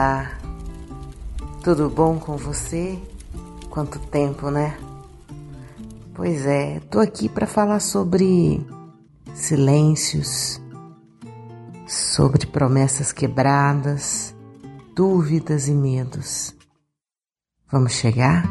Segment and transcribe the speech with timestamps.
[0.00, 0.30] Olá,
[1.62, 2.98] tudo bom com você?
[3.68, 4.78] Quanto tempo, né?
[6.14, 8.66] Pois é, tô aqui para falar sobre
[9.34, 10.58] silêncios,
[11.86, 14.34] sobre promessas quebradas,
[14.96, 16.56] dúvidas e medos.
[17.70, 18.48] Vamos chegar?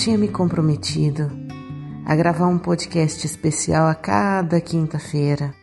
[0.00, 1.30] Tinha me comprometido
[2.06, 5.54] a gravar um podcast especial a cada quinta-feira.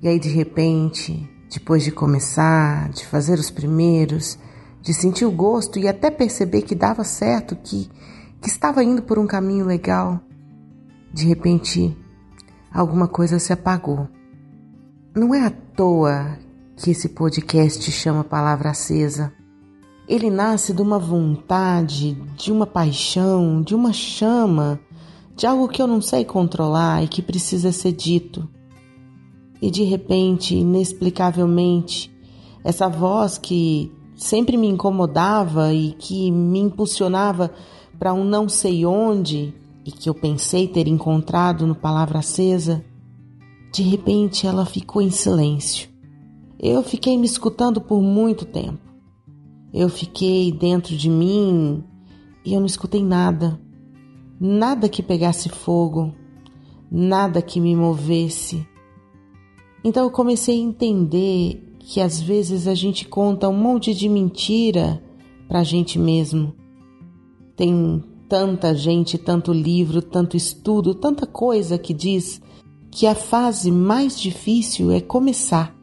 [0.00, 4.38] E aí, de repente, depois de começar, de fazer os primeiros,
[4.80, 7.90] de sentir o gosto e até perceber que dava certo, que,
[8.40, 10.22] que estava indo por um caminho legal,
[11.12, 11.94] de repente,
[12.72, 14.08] alguma coisa se apagou.
[15.14, 16.38] Não é à toa
[16.76, 19.34] que esse podcast chama Palavra Acesa.
[20.08, 24.80] Ele nasce de uma vontade, de uma paixão, de uma chama,
[25.36, 28.48] de algo que eu não sei controlar e que precisa ser dito.
[29.60, 32.10] E de repente, inexplicavelmente,
[32.64, 37.52] essa voz que sempre me incomodava e que me impulsionava
[37.98, 42.84] para um não sei onde e que eu pensei ter encontrado no Palavra Acesa,
[43.72, 45.88] de repente ela ficou em silêncio.
[46.58, 48.87] Eu fiquei me escutando por muito tempo.
[49.72, 51.84] Eu fiquei dentro de mim
[52.44, 53.60] e eu não escutei nada.
[54.40, 56.14] Nada que pegasse fogo,
[56.90, 58.66] nada que me movesse.
[59.84, 65.02] Então eu comecei a entender que às vezes a gente conta um monte de mentira
[65.48, 66.54] para a gente mesmo.
[67.56, 72.40] Tem tanta gente, tanto livro, tanto estudo, tanta coisa que diz
[72.90, 75.74] que a fase mais difícil é começar.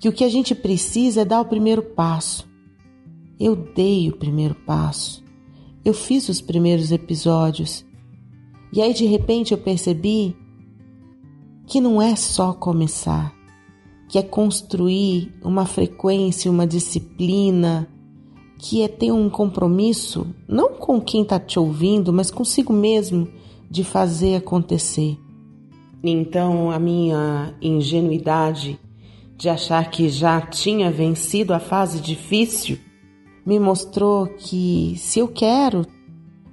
[0.00, 2.51] Que o que a gente precisa é dar o primeiro passo.
[3.44, 5.20] Eu dei o primeiro passo.
[5.84, 7.84] Eu fiz os primeiros episódios.
[8.72, 10.36] E aí de repente eu percebi
[11.66, 13.34] que não é só começar,
[14.08, 17.88] que é construir uma frequência, uma disciplina,
[18.58, 23.26] que é ter um compromisso, não com quem está te ouvindo, mas consigo mesmo,
[23.68, 25.18] de fazer acontecer.
[26.00, 28.78] Então a minha ingenuidade
[29.36, 32.78] de achar que já tinha vencido a fase difícil
[33.44, 35.84] me mostrou que se eu quero,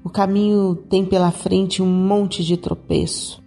[0.03, 3.43] o caminho tem pela frente um monte de tropeço,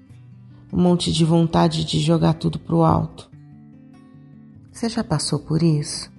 [0.73, 3.31] um monte de vontade de jogar tudo pro alto.
[4.71, 6.11] Você já passou por isso?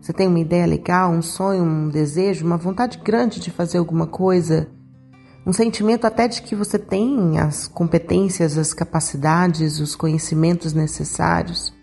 [0.00, 4.06] Você tem uma ideia legal, um sonho, um desejo, uma vontade grande de fazer alguma
[4.06, 4.68] coisa,
[5.46, 11.74] um sentimento até de que você tem as competências, as capacidades, os conhecimentos necessários,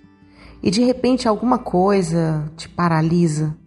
[0.63, 3.57] e de repente alguma coisa te paralisa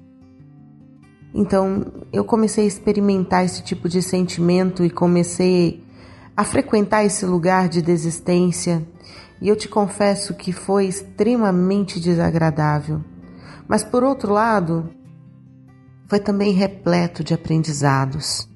[1.34, 5.84] então eu comecei a experimentar esse tipo de sentimento e comecei
[6.36, 8.86] a frequentar esse lugar de desistência.
[9.40, 13.02] E eu te confesso que foi extremamente desagradável.
[13.66, 14.88] Mas por outro lado,
[16.06, 18.48] foi também repleto de aprendizados.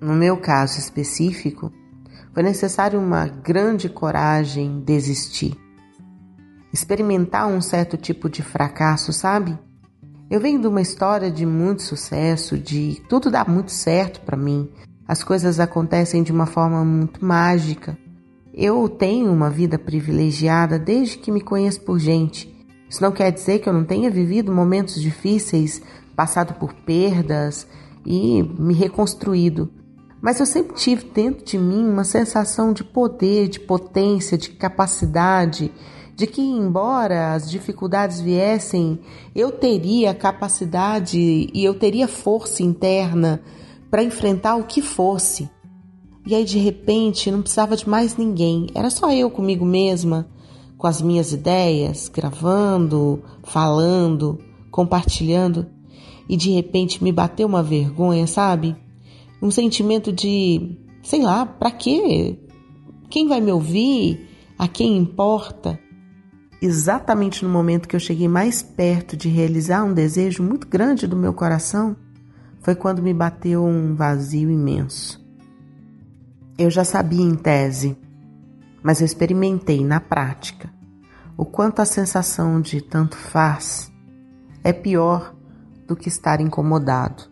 [0.00, 1.72] No meu caso específico,
[2.32, 5.56] foi necessário uma grande coragem desistir.
[6.72, 9.58] Experimentar um certo tipo de fracasso, sabe?
[10.30, 14.68] Eu venho de uma história de muito sucesso, de tudo dá muito certo para mim.
[15.06, 17.96] As coisas acontecem de uma forma muito mágica.
[18.52, 22.54] Eu tenho uma vida privilegiada desde que me conheço por gente.
[22.88, 25.82] Isso não quer dizer que eu não tenha vivido momentos difíceis,
[26.16, 27.66] passado por perdas
[28.06, 29.70] e me reconstruído.
[30.22, 35.70] Mas eu sempre tive dentro de mim uma sensação de poder, de potência, de capacidade,
[36.16, 39.00] de que, embora as dificuldades viessem,
[39.34, 43.42] eu teria capacidade e eu teria força interna
[43.90, 45.50] para enfrentar o que fosse.
[46.26, 50.28] E aí, de repente, não precisava de mais ninguém, era só eu comigo mesma,
[50.78, 54.38] com as minhas ideias, gravando, falando,
[54.70, 55.66] compartilhando.
[56.28, 58.74] E de repente me bateu uma vergonha, sabe?
[59.42, 62.38] Um sentimento de, sei lá, para quê?
[63.10, 64.28] Quem vai me ouvir?
[64.58, 65.78] A quem importa?
[66.64, 71.14] Exatamente no momento que eu cheguei mais perto de realizar um desejo muito grande do
[71.14, 71.94] meu coração,
[72.60, 75.22] foi quando me bateu um vazio imenso.
[76.56, 77.98] Eu já sabia em tese,
[78.82, 80.72] mas eu experimentei na prática
[81.36, 83.92] o quanto a sensação de tanto faz
[84.62, 85.34] é pior
[85.86, 87.24] do que estar incomodado.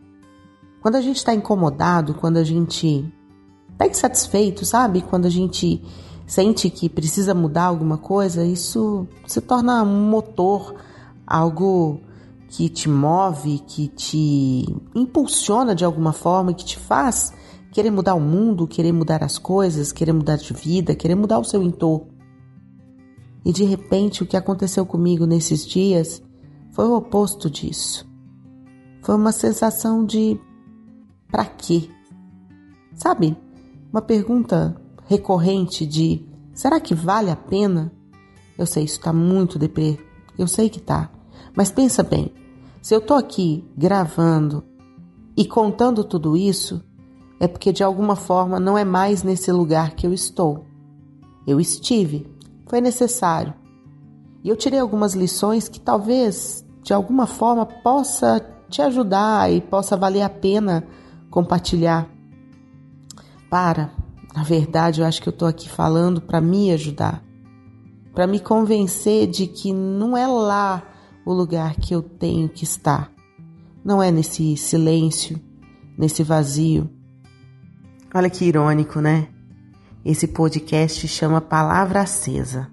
[0.83, 3.11] Quando a gente está incomodado, quando a gente
[3.71, 5.01] está insatisfeito, sabe?
[5.01, 5.83] Quando a gente
[6.33, 10.75] sente que precisa mudar alguma coisa, isso se torna um motor,
[11.27, 12.01] algo
[12.49, 14.65] que te move, que te
[14.95, 17.35] impulsiona de alguma forma, que te faz
[17.71, 21.45] querer mudar o mundo, querer mudar as coisas, querer mudar de vida, querer mudar o
[21.45, 22.09] seu entorno.
[23.45, 26.23] E de repente o que aconteceu comigo nesses dias
[26.71, 28.11] foi o oposto disso.
[29.03, 30.41] Foi uma sensação de
[31.31, 31.91] para quê?
[32.95, 33.37] Sabe?
[33.93, 34.82] Uma pergunta
[35.13, 37.93] recorrente de será que vale a pena?
[38.57, 39.99] Eu sei, isso tá muito deprê.
[40.39, 41.11] Eu sei que tá.
[41.55, 42.33] Mas pensa bem,
[42.81, 44.65] se eu tô aqui gravando
[45.37, 46.83] e contando tudo isso,
[47.39, 50.65] é porque de alguma forma não é mais nesse lugar que eu estou.
[51.47, 52.27] Eu estive,
[52.67, 53.53] foi necessário.
[54.43, 59.95] E eu tirei algumas lições que talvez de alguma forma possa te ajudar e possa
[59.95, 60.87] valer a pena
[61.31, 62.09] compartilhar.
[63.51, 63.93] Para,
[64.35, 67.23] na verdade, eu acho que eu estou aqui falando para me ajudar,
[68.15, 70.83] para me convencer de que não é lá
[71.25, 73.13] o lugar que eu tenho que estar,
[73.85, 75.41] não é nesse silêncio,
[75.97, 76.91] nesse vazio
[78.15, 79.29] Olha que irônico, né?
[80.05, 82.69] Esse podcast chama Palavra Acesa.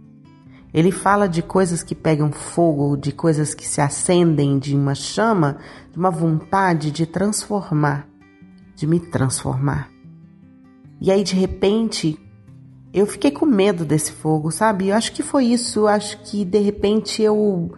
[0.73, 5.57] Ele fala de coisas que pegam fogo, de coisas que se acendem, de uma chama,
[5.93, 8.05] de uma vontade de transformar,
[8.75, 9.89] de me transformar.
[11.01, 12.19] E aí, de repente,
[12.93, 14.89] eu fiquei com medo desse fogo, sabe?
[14.89, 15.79] Eu acho que foi isso.
[15.79, 17.71] Eu acho que de repente eu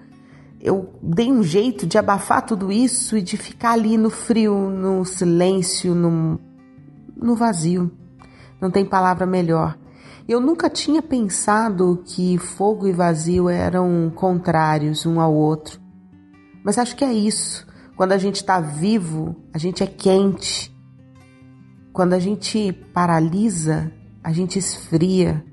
[0.59, 5.03] eu dei um jeito de abafar tudo isso e de ficar ali no frio, no
[5.03, 6.39] silêncio, no
[7.15, 7.91] no vazio.
[8.59, 9.77] Não tem palavra melhor.
[10.27, 15.79] Eu nunca tinha pensado que fogo e vazio eram contrários um ao outro.
[16.63, 17.67] Mas acho que é isso.
[17.97, 20.70] Quando a gente está vivo, a gente é quente.
[21.93, 23.91] Quando a gente paralisa,
[24.23, 25.43] a gente esfria.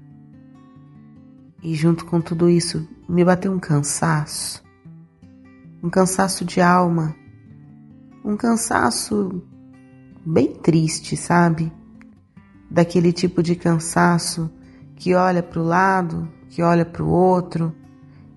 [1.61, 4.63] E junto com tudo isso, me bateu um cansaço.
[5.83, 7.15] Um cansaço de alma.
[8.25, 9.43] Um cansaço
[10.25, 11.73] bem triste, sabe?
[12.71, 14.49] Daquele tipo de cansaço
[14.95, 17.75] que olha para o lado, que olha para o outro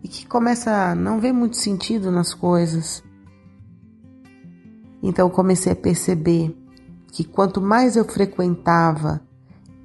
[0.04, 3.04] e que começa a não ver muito sentido nas coisas.
[5.04, 6.56] Então comecei a perceber
[7.12, 9.22] que quanto mais eu frequentava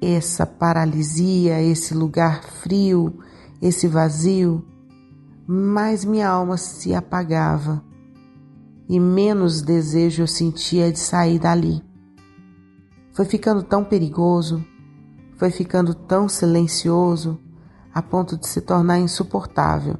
[0.01, 3.19] essa paralisia, esse lugar frio,
[3.61, 4.65] esse vazio,
[5.45, 7.83] mais minha alma se apagava
[8.89, 11.83] e menos desejo eu sentia de sair dali.
[13.11, 14.63] Foi ficando tão perigoso,
[15.35, 17.39] foi ficando tão silencioso,
[17.93, 19.97] a ponto de se tornar insuportável.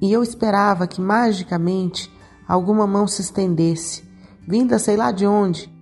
[0.00, 2.12] E eu esperava que magicamente
[2.46, 4.02] alguma mão se estendesse,
[4.46, 5.72] vinda sei lá de onde.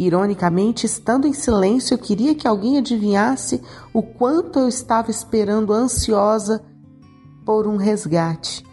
[0.00, 3.60] Ironicamente, estando em silêncio, eu queria que alguém adivinhasse
[3.92, 6.64] o quanto eu estava esperando ansiosa
[7.44, 8.64] por um resgate.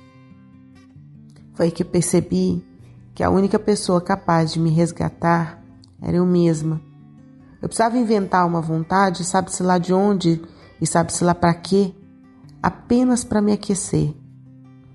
[1.56, 2.64] Foi que percebi
[3.16, 5.64] que a única pessoa capaz de me resgatar
[6.00, 6.80] era eu mesma.
[7.60, 10.40] Eu precisava inventar uma vontade, sabe-se lá de onde
[10.80, 11.92] e sabe-se lá para quê,
[12.62, 14.14] apenas para me aquecer,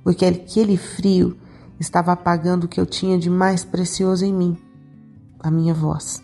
[0.04, 1.36] porque aquele frio
[1.80, 4.56] estava apagando o que eu tinha de mais precioso em mim,
[5.42, 6.22] a minha voz,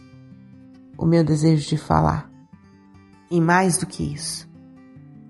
[0.97, 2.31] o meu desejo de falar.
[3.31, 4.49] E mais do que isso,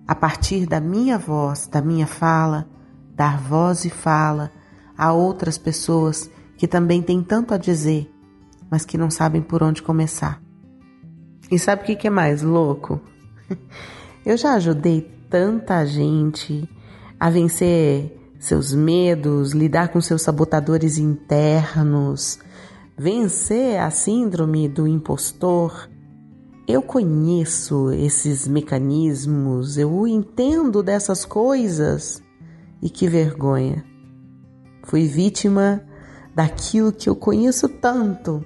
[0.07, 2.69] a partir da minha voz, da minha fala,
[3.15, 4.51] dar voz e fala
[4.97, 8.13] a outras pessoas que também têm tanto a dizer
[8.71, 10.41] mas que não sabem por onde começar.
[11.51, 13.01] E sabe o que é mais louco?
[14.25, 16.69] Eu já ajudei tanta gente
[17.19, 22.39] a vencer seus medos, lidar com seus sabotadores internos,
[22.99, 25.89] vencer a síndrome do impostor.
[26.67, 32.23] Eu conheço esses mecanismos, eu entendo dessas coisas.
[32.83, 33.85] E que vergonha!
[34.85, 35.85] Fui vítima
[36.35, 38.45] daquilo que eu conheço tanto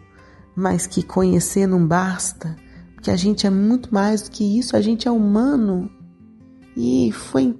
[0.61, 2.57] mas que conhecer não basta,
[2.95, 5.91] porque a gente é muito mais do que isso, a gente é humano.
[6.77, 7.59] E foi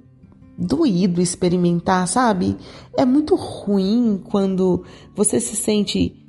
[0.57, 2.55] doído experimentar, sabe?
[2.95, 4.83] É muito ruim quando
[5.15, 6.20] você se sente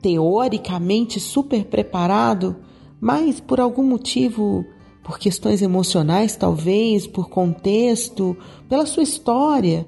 [0.00, 2.56] teoricamente super preparado,
[3.00, 4.64] mas por algum motivo,
[5.02, 8.36] por questões emocionais talvez, por contexto,
[8.68, 9.86] pela sua história.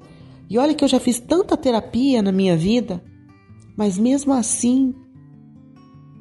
[0.49, 3.03] E olha que eu já fiz tanta terapia na minha vida,
[3.75, 4.93] mas mesmo assim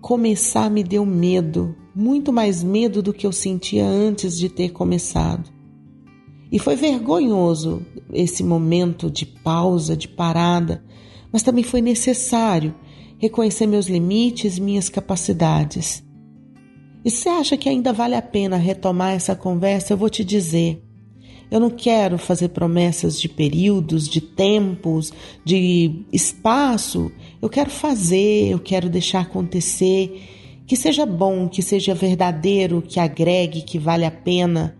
[0.01, 5.51] começar me deu medo, muito mais medo do que eu sentia antes de ter começado.
[6.51, 7.83] E foi vergonhoso
[8.13, 10.85] esse momento de pausa, de parada,
[11.33, 12.75] mas também foi necessário
[13.23, 16.03] reconhecer meus limites, minhas capacidades.
[17.05, 20.83] E se acha que ainda vale a pena retomar essa conversa, eu vou te dizer.
[21.49, 25.13] Eu não quero fazer promessas de períodos, de tempos,
[25.45, 27.13] de espaço.
[27.41, 30.21] Eu quero fazer, eu quero deixar acontecer
[30.67, 34.77] que seja bom, que seja verdadeiro, que agregue, que vale a pena.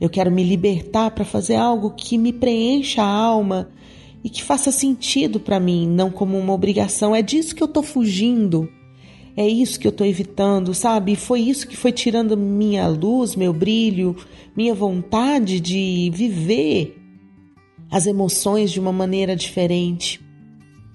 [0.00, 3.68] Eu quero me libertar para fazer algo que me preencha a alma
[4.22, 7.14] e que faça sentido para mim, não como uma obrigação.
[7.14, 8.68] É disso que eu tô fugindo.
[9.36, 11.16] É isso que eu tô evitando, sabe?
[11.16, 14.16] Foi isso que foi tirando minha luz, meu brilho,
[14.56, 16.96] minha vontade de viver
[17.90, 20.20] as emoções de uma maneira diferente.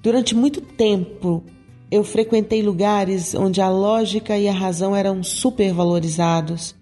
[0.03, 1.43] Durante muito tempo,
[1.89, 6.75] eu frequentei lugares onde a lógica e a razão eram supervalorizados.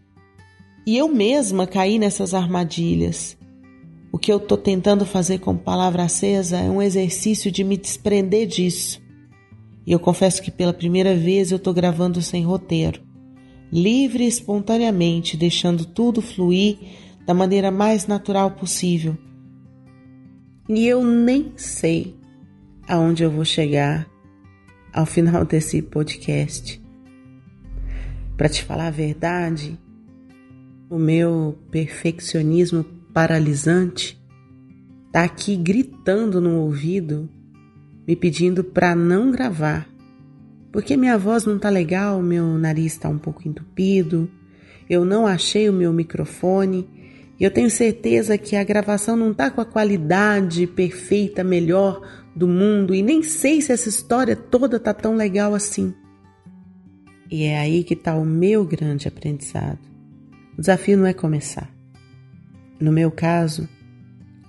[0.86, 3.38] E eu mesma caí nessas armadilhas.
[4.14, 8.46] O que eu estou tentando fazer com palavra acesa é um exercício de me desprender
[8.46, 9.02] disso.
[9.88, 13.02] E eu confesso que pela primeira vez eu estou gravando sem roteiro,
[13.72, 16.78] livre e espontaneamente, deixando tudo fluir
[17.26, 19.18] da maneira mais natural possível.
[20.70, 22.16] E eu nem sei
[22.88, 24.08] aonde eu vou chegar
[24.94, 26.80] ao final desse podcast.
[28.38, 29.76] Para te falar a verdade,
[30.88, 34.22] o meu perfeccionismo paralisante
[35.12, 37.30] tá aqui gritando no ouvido,
[38.08, 39.88] me pedindo para não gravar.
[40.72, 44.28] Porque minha voz não tá legal, meu nariz está um pouco entupido,
[44.90, 46.90] eu não achei o meu microfone
[47.40, 52.02] e eu tenho certeza que a gravação não tá com a qualidade perfeita, melhor
[52.36, 55.94] do mundo e nem sei se essa história toda tá tão legal assim.
[57.30, 59.80] E é aí que está o meu grande aprendizado.
[60.58, 61.73] O desafio não é começar.
[62.80, 63.68] No meu caso,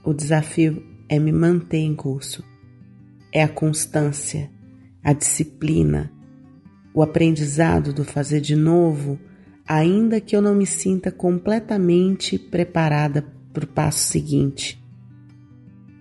[0.04, 2.44] o desafio é me manter em curso.
[3.32, 4.50] É a constância,
[5.02, 6.10] a disciplina,
[6.92, 9.18] o aprendizado do fazer de novo,
[9.66, 14.82] ainda que eu não me sinta completamente preparada para o passo seguinte.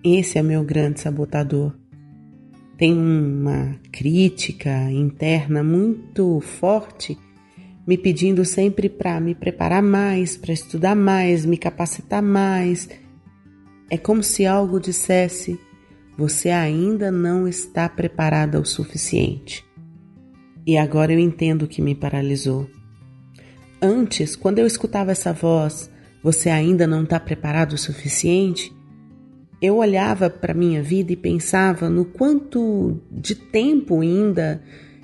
[0.02, 1.74] Esse é meu grande sabotador.
[2.76, 7.16] Tem uma crítica interna muito forte
[7.86, 12.88] me pedindo sempre para me preparar mais, para estudar mais, me capacitar mais.
[13.90, 15.58] É como se algo dissesse:
[16.16, 19.64] você ainda não está preparada o suficiente.
[20.66, 22.68] E agora eu entendo o que me paralisou.
[23.82, 25.90] Antes, quando eu escutava essa voz,
[26.22, 28.74] você ainda não está preparado o suficiente,
[29.60, 34.62] eu olhava para minha vida e pensava no quanto de tempo ainda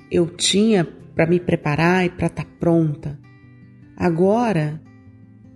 [0.09, 3.19] eu tinha para me preparar e para estar tá pronta.
[3.95, 4.81] Agora,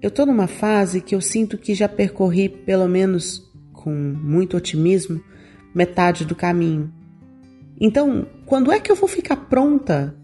[0.02, 3.44] eu estou numa fase que eu sinto que já percorri, pelo menos
[3.74, 5.22] com muito otimismo,
[5.74, 6.94] metade do caminho.
[7.80, 10.16] Então, quando é que eu vou ficar pronta?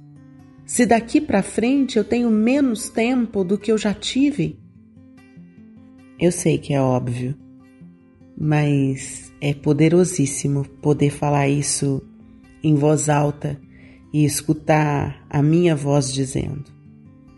[0.65, 4.59] Se daqui para frente eu tenho menos tempo do que eu já tive?
[6.19, 7.35] Eu sei que é óbvio
[8.43, 12.01] mas é poderosíssimo poder falar isso
[12.63, 13.61] em voz alta
[14.13, 16.65] e escutar a minha voz dizendo: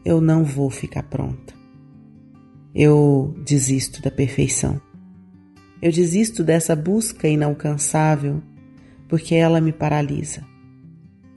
[0.03, 1.53] Eu não vou ficar pronta.
[2.73, 4.81] Eu desisto da perfeição.
[5.81, 8.41] Eu desisto dessa busca inalcançável
[9.07, 10.43] porque ela me paralisa.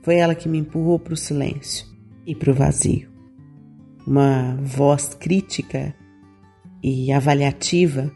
[0.01, 1.85] Foi ela que me empurrou para o silêncio
[2.25, 3.09] e para o vazio.
[4.05, 5.93] Uma voz crítica
[6.81, 8.11] e avaliativa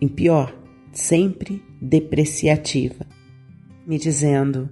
[0.00, 0.54] em pior,
[0.92, 3.06] sempre depreciativa,
[3.86, 4.70] me dizendo: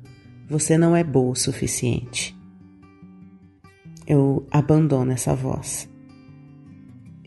[0.52, 2.36] você não é boa o suficiente.
[4.06, 5.88] Eu abandono essa voz.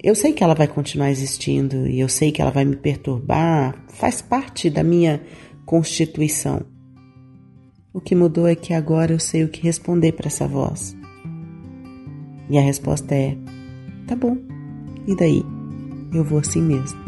[0.02, 3.84] Eu sei que ela vai continuar existindo e eu sei que ela vai me perturbar,
[3.88, 5.24] faz parte da minha
[5.66, 6.62] constituição.
[7.92, 10.96] O que mudou é que agora eu sei o que responder para essa voz.
[12.48, 13.36] E a resposta é:
[14.06, 14.38] tá bom,
[15.08, 15.44] e daí?
[16.14, 17.00] Eu vou assim mesmo.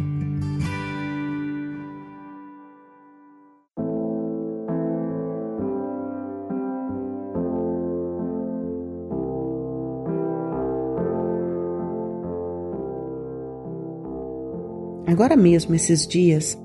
[15.17, 16.55] Agora mesmo, esses dias,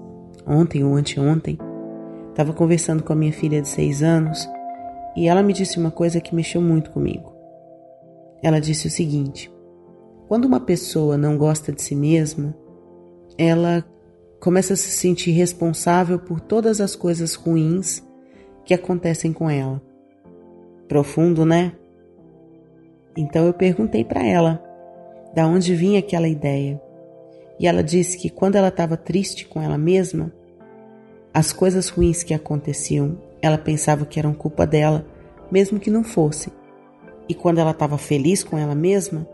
[0.46, 1.56] ontem ou anteontem,
[2.28, 4.46] estava conversando com a minha filha de seis anos
[5.16, 7.32] e ela me disse uma coisa que mexeu muito comigo.
[8.42, 9.50] Ela disse o seguinte:
[10.28, 12.54] quando uma pessoa não gosta de si mesma,
[13.38, 13.82] ela
[14.38, 18.06] começa a se sentir responsável por todas as coisas ruins
[18.66, 19.80] que acontecem com ela.
[20.86, 21.72] Profundo, né?
[23.16, 24.62] Então eu perguntei para ela
[25.34, 26.81] da onde vinha aquela ideia.
[27.62, 30.32] E ela disse que quando ela estava triste com ela mesma,
[31.32, 35.06] as coisas ruins que aconteciam, ela pensava que eram culpa dela,
[35.48, 36.50] mesmo que não fosse.
[37.28, 39.28] E quando ela estava feliz com ela mesma,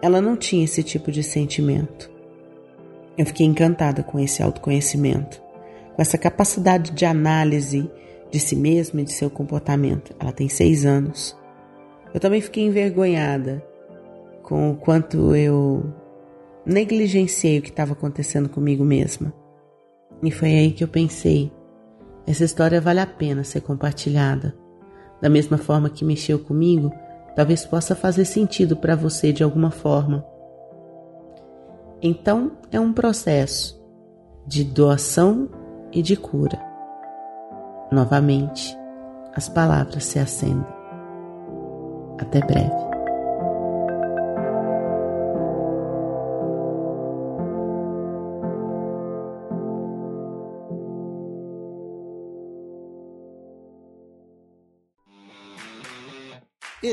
[0.00, 2.10] ela não tinha esse tipo de sentimento.
[3.16, 5.42] Eu fiquei encantada com esse autoconhecimento,
[5.94, 7.90] com essa capacidade de análise
[8.30, 10.16] de si mesma e de seu comportamento.
[10.18, 11.36] Ela tem seis anos.
[12.14, 13.62] Eu também fiquei envergonhada
[14.42, 15.92] com o quanto eu
[16.64, 19.32] negligenciei o que estava acontecendo comigo mesma.
[20.22, 21.52] E foi aí que eu pensei:
[22.26, 24.54] essa história vale a pena ser compartilhada.
[25.20, 26.92] Da mesma forma que mexeu comigo,
[27.34, 30.24] talvez possa fazer sentido para você de alguma forma.
[32.02, 33.82] Então, é um processo
[34.46, 35.48] de doação
[35.92, 36.60] e de cura.
[37.90, 38.76] Novamente,
[39.34, 40.66] as palavras se acendem.
[42.18, 42.93] Até breve.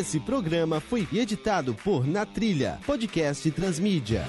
[0.02, 4.26] Esse programa foi editado por Na Trilha, podcast Transmídia.